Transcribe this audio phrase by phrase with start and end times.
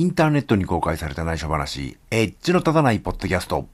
[0.00, 3.68] インターネットに公開された内緒話、エッジの立たないポッドキャスト。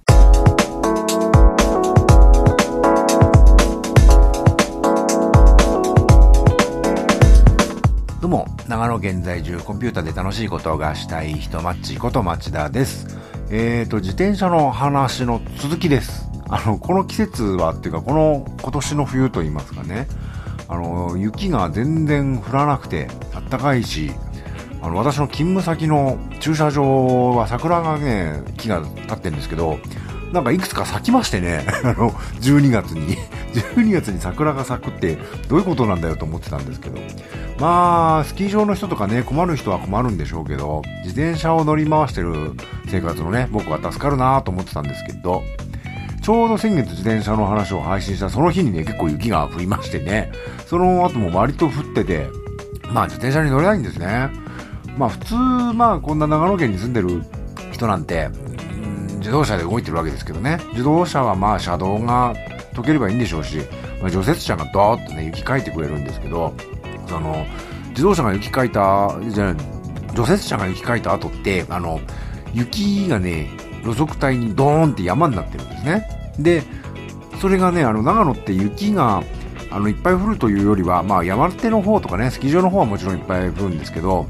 [8.20, 13.06] どうも、長野県在住、コンピューターで楽しいことがしたい人、マッチこと町田です。
[13.48, 16.28] えーと、自転車の話の続きです。
[16.48, 20.08] あの、この季節は、っていうか、この今年の冬と言いますかね、
[20.66, 24.10] あの、雪が全然降らなくて、あったかいし、
[24.82, 29.78] あの、私の勤務先の駐車場は桜がね、木が立ってるんですけど、
[30.32, 32.10] なんかいくつか咲きましてね、 あの、
[32.40, 33.16] 12月に。
[33.56, 35.16] 12月に桜が咲くって
[35.48, 36.98] どういうことなんだよと思ってたんですけど。
[37.58, 42.52] まあ、スキー場の人とかね、困る人は困るんでしょうけど、自転車を乗り回してる
[42.88, 45.42] 生活のね、僕は助かるなと思ってたんですけど、
[46.20, 50.32] ちょうど先月自転車の話を配信したその日にね、結構雪が降りましてね、
[50.66, 52.26] その後も割と降ってて、
[52.92, 54.28] まあ自転車に乗れないんですね。
[54.96, 57.22] まあ普通、まあこんな長野県に住んでる
[57.72, 58.28] 人なんて、
[59.18, 60.58] 自動車で動いてるわけですけどね。
[60.70, 62.34] 自動車はまあ車道が
[62.74, 63.58] 溶ければいいんでしょうし、
[64.00, 66.54] まあ、除雪車がドーッとね、雪かいてくれるんですけど、
[67.08, 67.44] その、
[67.90, 69.54] 自動車が雪かいた、じゃ
[70.14, 72.00] 除雪車が雪かいた後って、あの、
[72.54, 73.48] 雪がね、
[73.84, 76.08] 路側帯にドーンって山になってるんですね。
[76.38, 76.62] で、
[77.40, 79.22] それがね、あの、長野って雪が、
[79.70, 84.26] あの、いっぱい降るというよりは、まあ、山手の方とかね、スキー場の方はもちろんいっぱい降るんですけど、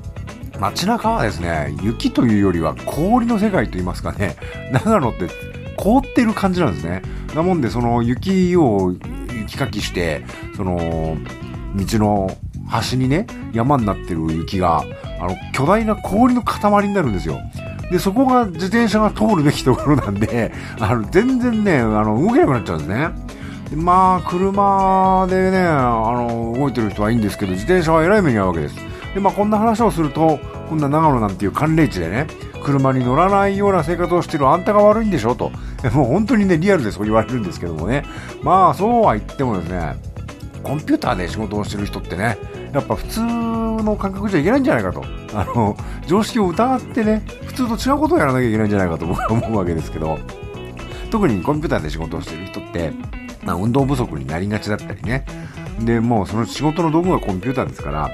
[0.61, 4.37] 街中はですね、雪というよりは氷の世界と言いますかね、
[4.73, 5.29] 長野って
[5.77, 7.03] 凍ってる感じなんですね。
[7.35, 8.95] なもんで、その雪を
[9.33, 10.25] 雪かきして、
[10.57, 11.17] その、
[11.77, 12.37] 道の
[12.69, 14.85] 端にね、山になってる雪が、
[15.21, 17.39] あの、巨大な氷の塊になるんですよ。
[17.91, 23.09] で、そこが自転車が通るべきところなんで、 あの、全然ね、あの、動けなくなっちゃうんですね。
[23.71, 28.77] でまあ、車でね、あの、動いてる人はいいんですけど、自転車は偉い目に遭うわけです。
[29.17, 32.27] で、まあ、こんな話をすると、こんな長野なんていう寒冷地でね、
[32.63, 35.53] 車に乗らないような生活をしてるあんたが悪いんでしょと。
[35.95, 38.05] もう本当にね、リアルでそう言われるんですけどもね。
[38.43, 39.97] まあ、そうは言ってもですね、
[40.63, 42.37] コンピューターで仕事をしてる人ってね、
[42.75, 45.03] やっぱ普通の感覚じゃいけないんじゃないかと。
[45.33, 45.75] あの、
[46.07, 50.19] 常識を疑ってね、普通と違うことをやらなきゃいけないんじゃないかと僕は 思うわけですけど、
[51.11, 52.93] 特にコンピューターで仕事をしてる人って、
[53.45, 55.25] まあ、運動不足になりがちだったりね。
[55.81, 58.11] で、もうその仕事の道具がコンピューターですから、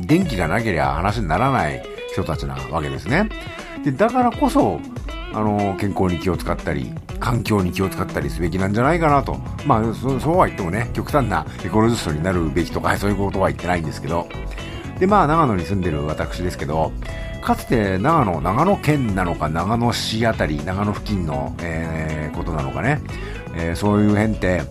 [0.00, 3.28] 電気がなければ話にならない人たちなわけですね。
[3.84, 4.80] で、だからこそ、
[5.32, 9.36] あの、健康に気を使ったり、環境に気を使ったりすべきなんじゃないかなと。
[9.66, 14.28] まあ、そそうは言ってもね、極端なエコロジストになるべきとか、そういうことは言ってないんですけど。
[14.98, 16.92] で、まあ、長野に住んでる私ですけど、
[17.42, 23.00] かつて長野、長野県なのか、長野市あたり、長野付近の、えー、ことなのかね、
[23.56, 24.62] えー、そういう辺って、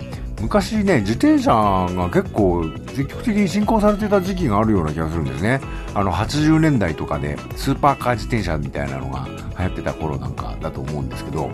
[0.42, 5.62] 昔ね、自転車が結構積極的に進行されてた時期があるような気がするんですね。
[5.94, 11.52] あの、80年代とかでスーパーカー自転車みたいなのが流行ってた頃なんかだと思うんですけど、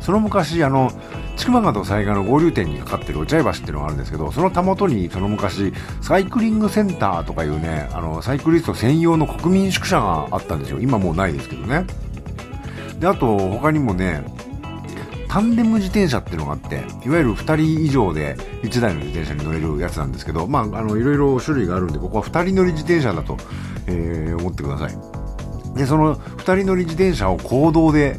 [0.00, 0.90] その昔、あの、
[1.36, 10.78] 千曲川と西岸の合流点にかかってるお茶屋橋っていうのがあるんですけど、そのたもとに、その昔、サイクリングセンターとかいうね、あの、サイクリスト専用の国民宿舎があったんですよ。
[10.80, 11.84] 今もうないですけどね。
[12.98, 14.24] で、あと、他にもね、
[15.36, 16.76] タンデム自転車っていうのがあって、
[17.06, 23.36] いわゆる2人以上で1台の自転車に乗れるやつなんですけど、まあ、あの、いろいろ種類があるんで、ここは2人乗り自転車だと、
[23.86, 25.76] えー、思ってください。
[25.76, 28.18] で、その2人乗り自転車を公道で、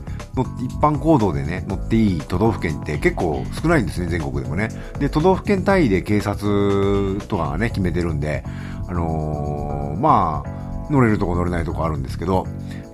[0.64, 4.70] 一般行動でね、乗っていい都道府県って結構少ないんですね、全国でもね。
[5.00, 8.44] で、都道府県単位で警察とかがね、決めてるんで、
[8.88, 10.57] あのー、まあ、
[10.90, 12.48] 乗れるとこ乗れないとこあるんですけど、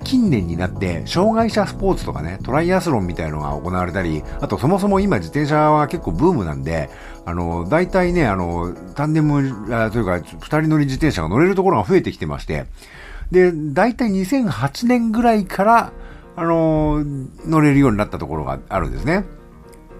[0.03, 6.89] 近年になって、障害者スポーツとかね、トライアスロンみたいのが行われたり、あとそもそも今自転車は結構ブームなんで、
[7.25, 12.65] あの、大体ね、あの、タンデム、というか、二人乗り自転車が乗れるところが増えてきてまして、
[13.31, 15.91] で、大体2008年ぐらいから、
[16.35, 17.03] あの、
[17.45, 19.25] 乗れるようになったところがあるんですね。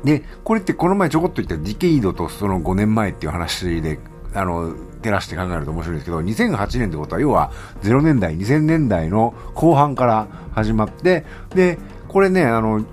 [0.04, 4.00] で、これってこの前ちょこっと言ったディケイドとその5年前っていう話で、
[4.34, 7.52] あの、照らして考えると面白いですけど、2008年ってことは、要は
[7.84, 11.78] 0年代、2000年代の後半から始まって、で、
[12.08, 12.86] これね、あの、2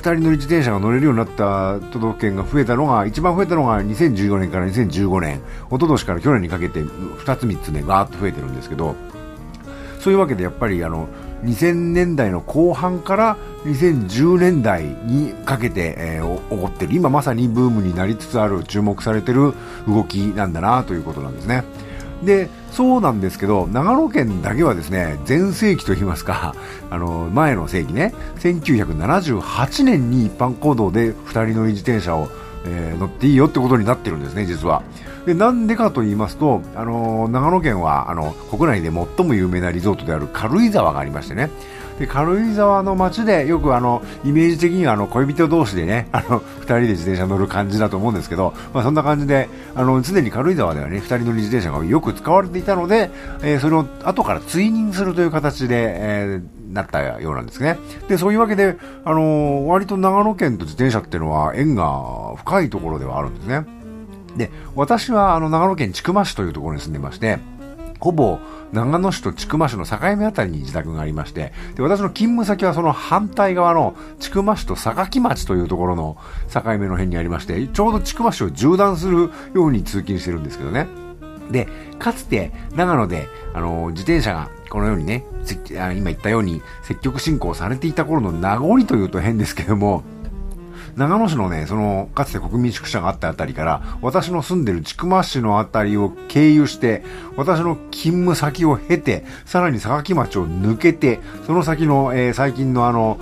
[0.00, 8.94] 人乗り自転車が乗れるようになった都道府県が増えたのが、一番増えたのが2014年から2015年、一昨年から去年にかけて2つ3つね、ガーッと増えてるんですけど、
[9.98, 11.08] そういうわけでやっぱりあの、
[11.44, 19.54] 2000年代の後半から2010年代にかけて、えー、起こってる、今まさにブームになりつつある、注目されてる
[19.86, 21.64] 動きなんだなということなんですね。
[22.22, 26.54] で、そうなんですけど、長野県だけはですね、前世紀と言いますか、
[26.90, 32.28] あの、前の世紀ね、1978年に一般行動で二人乗り自転車を
[32.64, 34.82] えー、乗っていいよってことになってるんですね、実は。
[35.26, 41.50] で、なんでかと言いますと、あのー、長野県は、あの、国内で最も有名なリゾートである軽井沢がありましてね。
[41.98, 53.10] で、軽井沢の街でよくあの、イメージ的にはあの、恋人同士でね、あの、二人で自転車乗る感じだと思うんですけど、まあそんな感じで、あの、常に軽井沢ではね、二人乗り自転車がよく使われていたので、
[53.42, 57.78] えー、それを後から追認するという形で、えー、なったようなんですね。
[58.08, 63.66] で、そういうわけで、あのー、割と長野県と自転車っていうのは縁が深いところではあるんですね。
[64.36, 67.38] で、私はあの長野県千曲市というところに住んでまして、
[68.00, 68.38] ほぼ
[68.72, 76.16] 長野市と千曲市の境目あたりに自宅がありまして、で、私の勤務先はその反対側の千曲市と榊町というところの
[76.52, 80.86] 境目の辺にありまして、ちょうど千曲市を縦断するように通勤してるんですけどね。
[81.50, 81.66] で、
[81.98, 85.24] かつて長野で、あの、自転車がこのようにね、
[85.70, 90.02] 今言ったように積極進行されていた頃の名残というと変ですけども、
[90.98, 97.04] 長野市のね、その、かつて国民宿舎があったあたりから、私の住んでる千曲市のあたりを経由して、
[97.36, 103.20] 私の勤務先を経て、さらに榊町を抜けて、その先の、えー、最近のあの、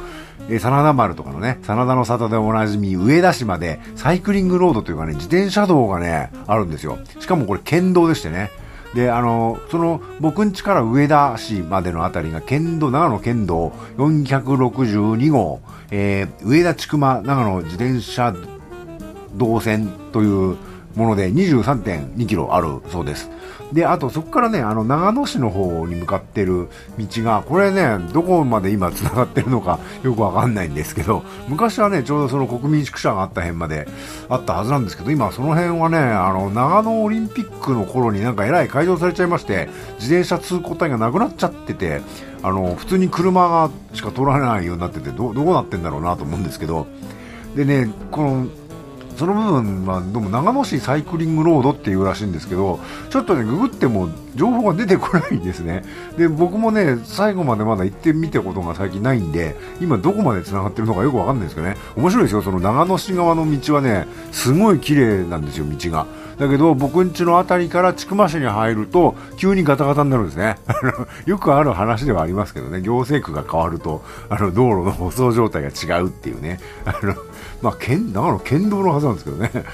[0.49, 6.99] えー、真田丸とかのね、真田の里でおなじみ、上田市まで、サイクリングロードというかね、自転車道がね、あるんですよ。
[7.20, 8.50] しかもこれ県道でしてね。
[8.96, 15.60] で、あの、その、僕ん家から上田市までの辺りが県道、長野県道462号、
[15.90, 18.34] えー、上田千曲長野自転車
[19.34, 20.56] 動線という
[20.94, 23.28] もので23.2キロあるそうです。
[23.72, 26.68] で、あとそこからね、あの、長野市の方に向かってる
[26.98, 33.88] 道が、これね、どこまで今繋がってるのかよくわかんないんですけど、昔はね、ちょうどその国民宿舎があった辺まで
[34.28, 39.68] あったはずなんですけど、今その辺はね、あの、長野オリンピックの頃になんかえらい改造されちゃいまして、
[39.98, 42.00] 自転車通行帯がなくなっちゃってて、
[42.42, 46.86] あの、普通に車がしか通られないようになってて、ど、どうなってんだろうなと思うんですけど、
[47.56, 48.46] でね、この、
[49.16, 55.82] その部分はどうも長野市サイクリングロードっていうらしいんですけどちょっとねググっても情報が出てこないんですね。
[56.18, 61.76] で僕もね最後までまだ行ってみたことが最近ないんで今どこまで繋がってるのかよくわかんないですけどね。
[61.96, 66.06] 面白いですよその長野市側の道はねすごい綺麗なんですよ道が。
[66.38, 70.56] だけど僕ん家の辺りから千曲市に入ると急にガタガタになるんですね。
[71.24, 76.60] よくある話ではありますけどね行政区が変わるとあの道路の舗装状態が違うっていうね。
[76.84, 77.14] あの
[77.62, 79.66] まあ、県長野県道のずなんですけどね。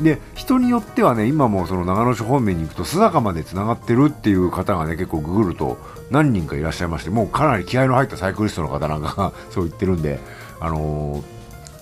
[0.00, 5.78] で、人によってはね、今もその長野市方面に行くと須坂まで繋がってるっていう方がね、結構ググると
[6.10, 10.18] 何人かいらっしゃいまして、もうかなり気合の入ったサイクリストの方なんかが そう言ってるんで、
[10.60, 11.22] あの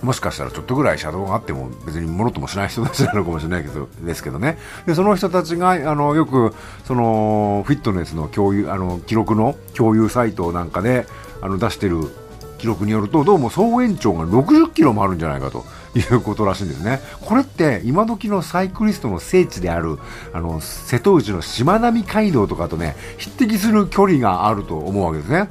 [0.01, 4.57] ー、もしかしたらちょっとぐらい車道があっても別にものともしない人たちなのかもしれないけど、ですけどね。
[4.85, 6.53] で、その人たちが、あの、よく、
[6.85, 11.05] その、フィットネスの共有、あの、記録の共有サイトなんかで、
[11.41, 12.09] あの、出してる
[12.57, 15.65] 記録によると、どうも総延長が60キロもあるんじゃないかと
[15.99, 16.99] いうことらしいんですね。
[17.21, 19.97] これって今時のサイクリストの聖地である、
[20.33, 25.49] あの、瀬戸内のしまなみ海道とかとね、匹敵する距離があると思うわけですね。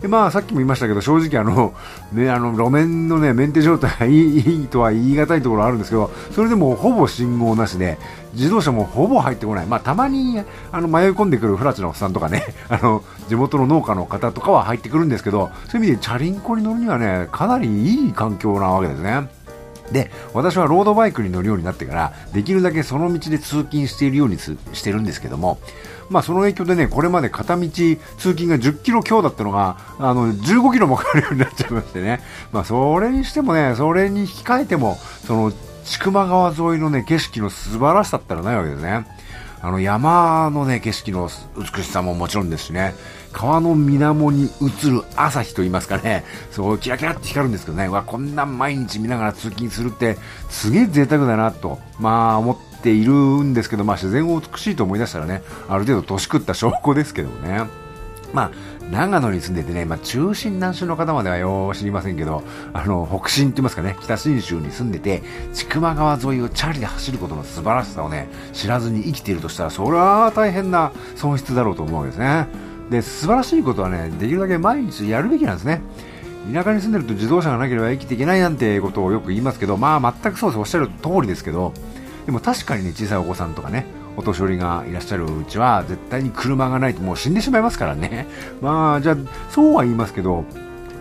[0.00, 1.74] で、まあ、さっきも言いましたけど、正直あの、
[2.12, 7.98] ね、あの、路面のね、メンテ状態いいとは言い難いところあるんですけど、それでもほぼ信号なしで、
[8.34, 9.66] 自動車もほぼ入ってこない。
[9.66, 19.37] まあ、たまに、あの、迷い込んでくるフラチのおっさんとかね、 あの、地元の農家の方とかは入ってくるんですけど、そういう意味でチャリンコに乗るにはね、かなりいい環境なわけですね。
[19.92, 25.58] で、私はロードバイクに乗るようになってから、できるだけその道で通勤しているようにしてるんですけども、
[26.10, 32.20] まあその影響でね、これまで片道通勤が10キロ強だったのが、あの、15キロもかかるようになっちゃいましてね。
[32.52, 34.96] まあそれにしてもね、それに引き換えても、
[35.26, 35.52] その、
[35.84, 39.06] 千曲川沿いのね、景色の素晴らしさったらないわけですね。
[39.60, 42.94] あの山のね、景色の美しさももちろんですしね、
[43.32, 50.16] 川の水面に映る朝日と言いますかね、そうキラキラって光るんですけどね、わ、こんな毎日見ながら通勤するって、
[50.48, 57.88] すげえ贅沢だなと、まあ思っているんですけど、まあ自然を美しいと思い出したらね、ある程度年食った証拠ですけどね。
[58.32, 58.50] まあ、
[58.90, 62.42] 長野に住んでてね、まあ、中心南州の方まではよう知りませんけど、
[62.72, 72.46] あの、北進って言いますかね、北信州に住んでて、千曲川沿いをチャリで走ることの素晴らしさをね、知らずに生きているとしたら、それは大変な損失だろうと思うわけですね。
[72.90, 75.82] で、素晴らしいことはね、できるだけ毎日やるべきなんですね。
[76.52, 80.58] 田舎に住んでると自動車がなければ生きていけないなんてことをよく言いますけど、まあ全くそうです。
[80.58, 81.74] おっしゃる通りですけど、
[82.26, 88.26] でも確かにね、小さいお子さんとかね、お年寄りがいらっしゃるうちは絶対に車がないともう死んでしまいますからね。
[88.60, 89.16] まあ、じゃあ、
[89.50, 90.44] そうは言いますけど、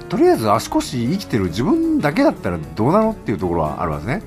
[0.10, 4.24] とりあえず足腰生きてる自分だけだったらどうなのっていうところはあるわけですね。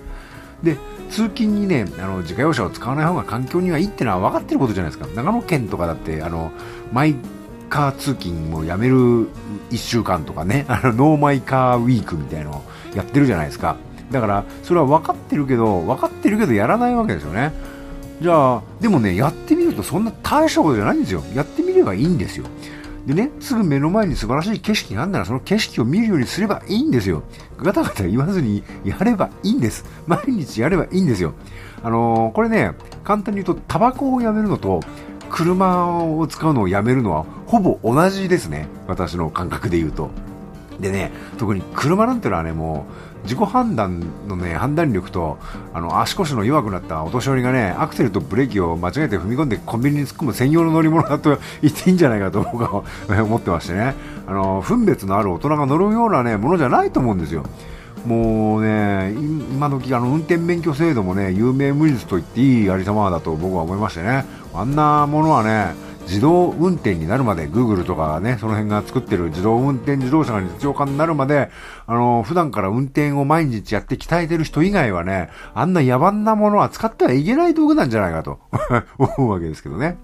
[0.62, 0.76] で、
[1.10, 5.08] 通勤にね、あの、自家用車を使わない方が環境にはいいってのは分かってることじゃないですか。
[5.14, 6.52] 長野県とかだって、あの、
[6.92, 7.16] マイ
[7.70, 9.28] カー通勤をやめる
[9.70, 12.62] 1週間とかね、 あの、ノーマイカーウィークみたいの
[12.94, 13.76] やってるじゃないですか。
[14.10, 17.52] だから、それは分かってるけど、分かってるけどやらないわけですよね。
[18.20, 21.22] じゃあ、でもね、やってみるとそんな大したことじゃないんですよ。
[21.34, 22.44] やってみればいいんですよ。
[23.06, 27.22] でね、すぐ目の前に素晴らしい景色があるなら、その景色を見るようにすればいいんですよ。
[27.56, 29.84] ガタガタ言わずにやればいいんです。
[30.06, 31.32] 毎日やればいいんですよ。
[31.82, 32.72] あのー、これね、
[33.02, 34.80] 簡単に言うと、タバコをやめるのと、
[35.30, 38.68] 車を使うのをやめるのは、ほぼ同じですね。
[38.86, 40.10] 私の感覚で言うと。
[40.80, 45.38] でね、特に車なんてのはね、もう、自己判断のね、判断力と、
[45.74, 52.82] あの、足腰の弱くなったお年寄りがね、アクセルとブレーキを間違えて踏み込んでコンビニに突っ込む専用の乗り物だと 言っていいんじゃないかと僕は
[53.22, 53.94] 思ってましてね、
[54.26, 57.44] あの、分別のある大人が乗るようなね、ものじゃないと思うんですよ。
[58.06, 65.74] もうね、今時あの運転免許制度もね、有名無実と言っていいありさまだと僕は思いましてね、あんなものはね、
[66.10, 71.50] 自動運転になるまで、グーグルとかね、その辺が作ってる自動運転自動車が実用化になるまで、
[71.86, 78.40] あの、普段から運転を毎日やって鍛えてる人以外はね、あんな野蛮なものは使ってはいけない道具なんじゃないかと
[78.98, 79.98] 思うわけですけどね。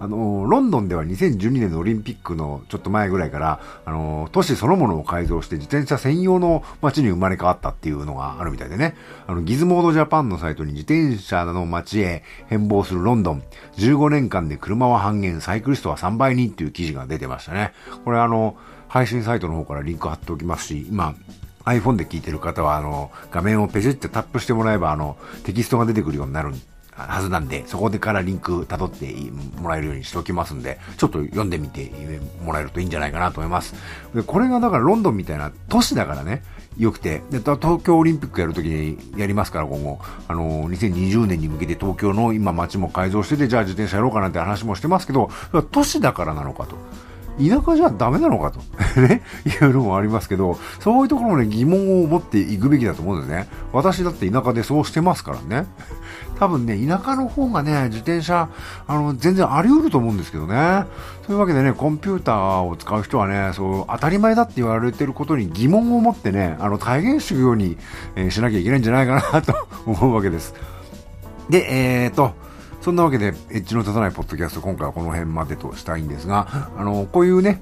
[0.00, 13.42] あの、ロンドンでは2012年のオリンピックのちょっと前ぐらいから、あの、都市そのものを改造して自転車専用の街に生まれ変わったっていうのがあるみたいでね、あの、ギズモードジャパンのサイトに自転車の街へ変貌するロンドン、
[13.76, 17.74] 15年間で車は半減、サイクリストは3倍にっていう記事が出てましたね。
[18.06, 18.56] これあの、
[18.88, 21.14] 配信サイトの方からリンク貼っておきますし、今、
[21.66, 26.54] iPhone で聞いてる方は、あの、画面をペチってタップしてもらえば、あの、テキストが出てくるようになる
[27.08, 29.14] はずなんで、そこでからリンク辿って
[29.60, 31.90] もらえるようにしておきますんで、ちょっと読んでみて
[32.44, 33.74] もらえるといいんじゃないかなと思います。
[34.14, 36.42] で、これがだからロンドンみたいな都市だからね、
[36.78, 45.30] 良くて、で、東京オリンピックやるときにやりますから、今後、あの、2020年に向けて東京の今街も改造してて、じゃあ自転車やろうかなって話もしてますけど、
[45.72, 46.76] 都市だからなのかと。
[47.48, 48.60] 田舎じゃダメなのかと
[49.00, 53.48] ね、いうのもありますけど、そういうところもね、疑問を持っていくべきだと思うんですね。
[53.72, 55.66] 私だって田舎でそうしてますからね。
[56.38, 58.48] 多分ね、田舎の方がね、自転車、
[58.86, 60.84] あの、全然あり得ると思うんですけどね。
[61.26, 67.76] そういうわけでね、コンピューターを使う人はね、そう、当たり前だって言われてることに疑問を持ってね、あの、体現していくように、
[68.16, 69.54] えー、しなきゃいけないんじゃないかなと
[69.86, 70.54] 思うわけです。
[71.50, 72.32] で、えーと、
[72.80, 77.60] そんなわけで、エッジの立たないポッドキャスト、今回はこの辺までとしたいんですが、あの、こういうね、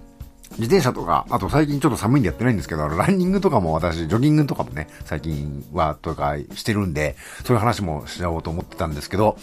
[0.52, 9.36] 自転車とか、あと最近ちょっと寒いんでやってないんですけど、ランニングとかも私、ジョギングとかもね、最近はとかしてるんで、そういう話もしちゃおうと思ってたんですけど、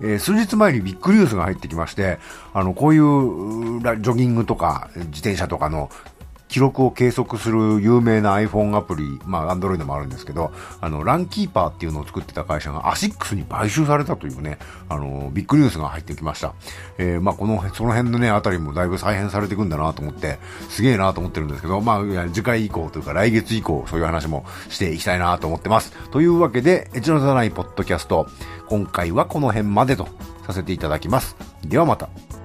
[0.00, 2.18] えー、数日前にビッグニュースが入ってきまして、
[2.54, 5.90] あの、こういうジョギングとか自転車とかの
[6.48, 16.54] 記録を計測する有名な iPhone アプリ、まあ Android もあるんですけど、あの、ランキーパーっていうのを作ってた会社がアシックスに買収されたというね、あの、ビッグニュースが入ってきました。
[16.96, 20.38] えー、まあこの、その辺のね、あたりもだいぶ再編されていくんだなと思って、
[20.68, 25.92] すげえなと思ってるんですけど、まあ、次回以降というか来月以降、そういう話もしていきたいなと思ってます。
[26.10, 28.26] というわけで、エチのザないポッドキャスト、
[28.68, 30.08] 今回はこの辺までと
[30.46, 31.36] させていただきます。
[31.64, 32.37] ではまた。